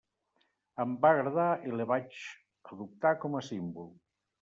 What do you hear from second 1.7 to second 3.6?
la vaig adoptar com a